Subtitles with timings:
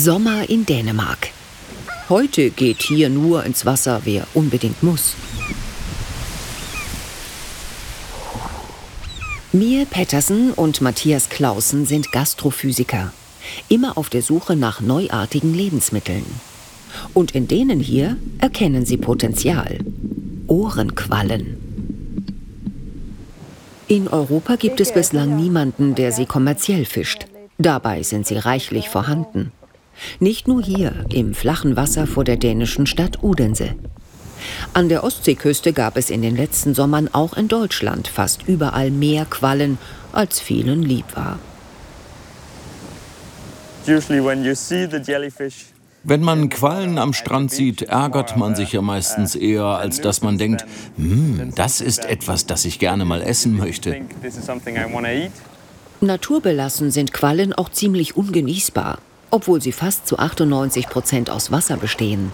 [0.00, 1.28] Sommer in Dänemark.
[2.08, 5.14] Heute geht hier nur ins Wasser, wer unbedingt muss.
[9.52, 13.12] Mie Pettersen und Matthias Clausen sind Gastrophysiker,
[13.68, 16.24] immer auf der Suche nach neuartigen Lebensmitteln.
[17.12, 19.80] Und in denen hier erkennen sie Potenzial.
[20.46, 21.58] Ohrenquallen.
[23.86, 27.26] In Europa gibt es bislang niemanden, der sie kommerziell fischt.
[27.58, 29.52] Dabei sind sie reichlich vorhanden.
[30.18, 33.74] Nicht nur hier, im flachen Wasser vor der dänischen Stadt Udense.
[34.72, 39.24] An der Ostseeküste gab es in den letzten Sommern auch in Deutschland fast überall mehr
[39.24, 39.78] Quallen,
[40.12, 41.38] als vielen lieb war.
[46.02, 50.38] Wenn man Quallen am Strand sieht, ärgert man sich ja meistens eher, als dass man
[50.38, 50.64] denkt,
[50.96, 54.00] hm, das ist etwas, das ich gerne mal essen möchte.
[56.00, 58.98] Naturbelassen sind Quallen auch ziemlich ungenießbar,
[59.30, 62.32] obwohl sie fast zu 98 Prozent aus Wasser bestehen.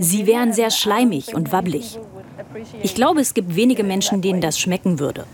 [0.00, 1.98] Sie wären sehr schleimig und wabbelig.
[2.82, 5.24] Ich glaube, es gibt wenige Menschen, denen das schmecken würde.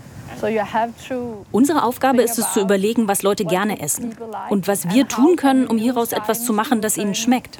[1.52, 4.14] Unsere Aufgabe ist es zu überlegen, was Leute gerne essen
[4.50, 7.58] und was wir tun können, um hieraus etwas zu machen, das ihnen schmeckt.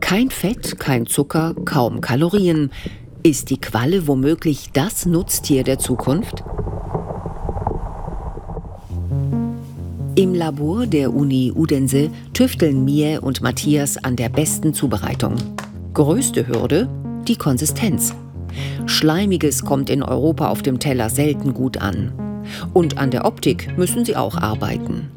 [0.00, 2.70] Kein Fett, kein Zucker, kaum Kalorien.
[3.22, 6.44] Ist die Qualle womöglich das Nutztier der Zukunft?
[10.44, 15.36] Labor der Uni Udense tüfteln Mie und Matthias an der besten Zubereitung.
[15.94, 16.86] Größte Hürde?
[17.26, 18.14] Die Konsistenz.
[18.84, 22.12] Schleimiges kommt in Europa auf dem Teller selten gut an.
[22.74, 25.08] Und an der Optik müssen sie auch arbeiten.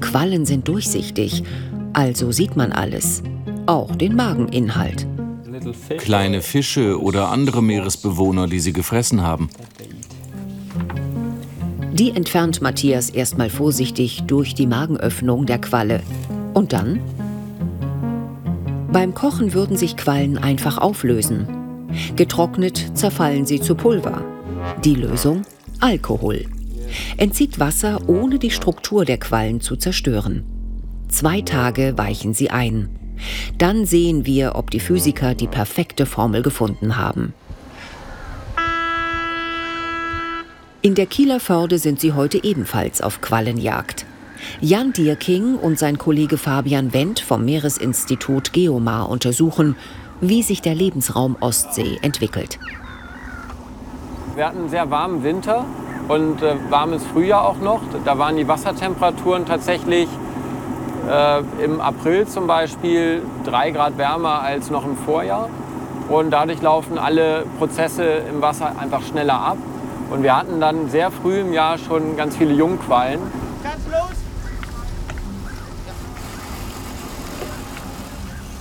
[0.00, 1.42] Quallen sind durchsichtig,
[1.92, 3.24] also sieht man alles,
[3.66, 5.04] auch den Mageninhalt.
[5.98, 9.50] Kleine Fische oder andere Meeresbewohner, die sie gefressen haben.
[11.98, 16.02] Die entfernt Matthias erstmal vorsichtig durch die Magenöffnung der Qualle.
[16.52, 17.00] Und dann?
[18.92, 21.48] Beim Kochen würden sich Quallen einfach auflösen.
[22.14, 24.22] Getrocknet zerfallen sie zu Pulver.
[24.84, 25.40] Die Lösung?
[25.80, 26.44] Alkohol.
[27.16, 30.44] Entzieht Wasser, ohne die Struktur der Quallen zu zerstören.
[31.08, 32.90] Zwei Tage weichen sie ein.
[33.56, 37.32] Dann sehen wir, ob die Physiker die perfekte Formel gefunden haben.
[40.86, 44.06] In der Kieler Förde sind sie heute ebenfalls auf Quallenjagd.
[44.60, 49.74] Jan Dierking und sein Kollege Fabian Wendt vom Meeresinstitut Geomar untersuchen,
[50.20, 52.60] wie sich der Lebensraum Ostsee entwickelt.
[54.36, 55.64] Wir hatten einen sehr warmen Winter
[56.06, 57.80] und äh, warmes Frühjahr auch noch.
[58.04, 60.06] Da waren die Wassertemperaturen tatsächlich
[61.10, 65.48] äh, im April zum Beispiel drei Grad wärmer als noch im Vorjahr.
[66.08, 69.58] Und dadurch laufen alle Prozesse im Wasser einfach schneller ab.
[70.10, 73.20] Und wir hatten dann sehr früh im Jahr schon ganz viele Jungquallen.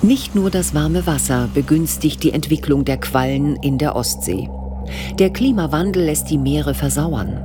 [0.02, 4.50] Nicht nur das warme Wasser begünstigt die Entwicklung der Quallen in der Ostsee.
[5.18, 7.44] Der Klimawandel lässt die Meere versauern.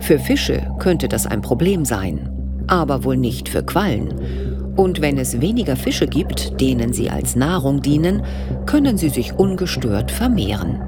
[0.00, 2.30] Für Fische könnte das ein Problem sein,
[2.66, 4.74] aber wohl nicht für Quallen.
[4.74, 8.22] Und wenn es weniger Fische gibt, denen sie als Nahrung dienen,
[8.64, 10.87] können sie sich ungestört vermehren.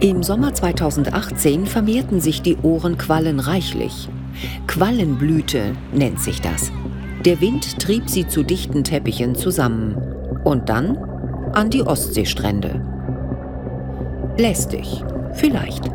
[0.00, 4.08] Im Sommer 2018 vermehrten sich die Ohrenquallen reichlich.
[4.68, 6.70] Quallenblüte nennt sich das.
[7.24, 9.96] Der Wind trieb sie zu dichten Teppichen zusammen
[10.44, 10.96] und dann
[11.52, 12.80] an die Ostseestrände.
[14.36, 15.90] Lästig, vielleicht,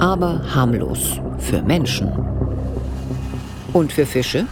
[0.00, 2.10] aber harmlos für Menschen.
[3.72, 4.46] Und für Fische?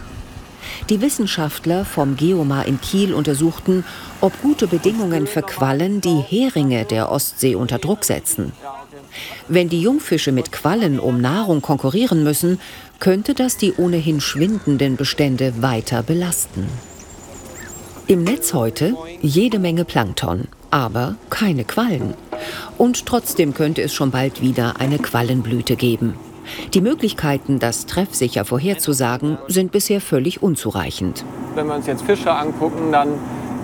[0.89, 3.83] Die Wissenschaftler vom Geomar in Kiel untersuchten,
[4.21, 8.53] ob gute Bedingungen für Quallen die Heringe der Ostsee unter Druck setzen.
[9.47, 12.59] Wenn die Jungfische mit Quallen um Nahrung konkurrieren müssen,
[12.99, 16.67] könnte das die ohnehin schwindenden Bestände weiter belasten.
[18.07, 22.15] Im Netz heute jede Menge Plankton, aber keine Quallen.
[22.77, 26.15] Und trotzdem könnte es schon bald wieder eine Quallenblüte geben.
[26.73, 31.25] Die Möglichkeiten, das treffsicher vorherzusagen, sind bisher völlig unzureichend.
[31.55, 33.09] Wenn wir uns jetzt Fische angucken, dann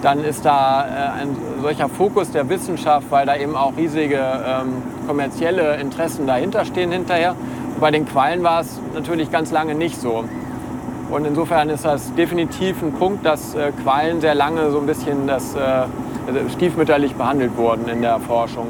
[0.01, 4.81] dann ist da äh, ein solcher Fokus der Wissenschaft, weil da eben auch riesige ähm,
[5.07, 7.35] kommerzielle Interessen dahinter stehen hinterher.
[7.79, 10.23] Bei den Quallen war es natürlich ganz lange nicht so.
[11.09, 15.27] Und insofern ist das definitiv ein Punkt, dass äh, Quallen sehr lange so ein bisschen
[15.27, 18.67] das, äh, also stiefmütterlich behandelt wurden in der Forschung.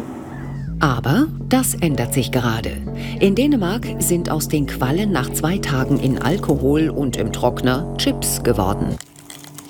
[0.79, 2.71] Aber das ändert sich gerade.
[3.19, 8.43] In Dänemark sind aus den Quallen nach zwei Tagen in Alkohol und im Trockner Chips
[8.43, 8.95] geworden.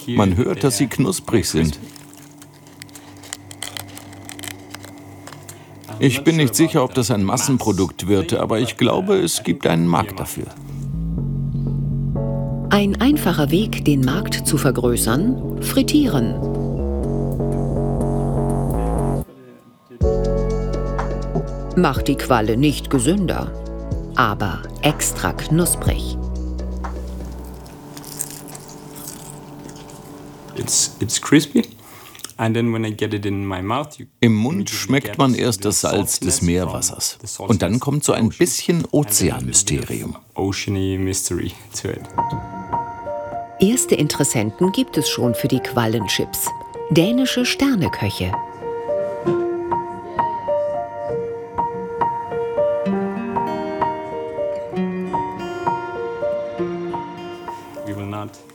[0.07, 1.79] Man hört, dass sie knusprig sind.
[5.99, 9.87] Ich bin nicht sicher, ob das ein Massenprodukt wird, aber ich glaube, es gibt einen
[9.87, 10.45] Markt dafür.
[12.69, 15.61] Ein einfacher Weg, den Markt zu vergrößern?
[15.61, 16.58] Frittieren.
[21.75, 23.51] Macht die Qualle nicht gesünder,
[24.15, 26.17] aber extra knusprig.
[30.57, 31.63] It's, it's crispy.
[34.21, 37.17] Im Mund schmeckt man erst das Salz des Meerwassers.
[37.37, 40.15] Und dann kommt so ein bisschen Ozeanmysterium.
[43.59, 46.47] Erste Interessenten gibt es schon für die Quallenchips.
[46.91, 48.31] Dänische Sterneköche.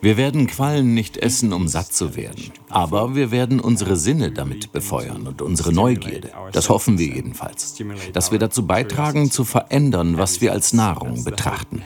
[0.04, 2.52] Wir werden Quallen nicht essen, um satt zu werden.
[2.68, 6.30] Aber wir werden unsere Sinne damit befeuern und unsere Neugierde.
[6.52, 7.82] Das hoffen wir jedenfalls.
[8.12, 11.80] Dass wir dazu beitragen, zu verändern, was wir als Nahrung betrachten.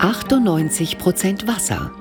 [0.00, 1.92] 98 Prozent Wasser.